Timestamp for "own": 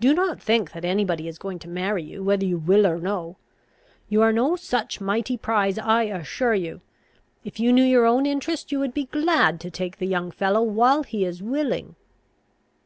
8.06-8.24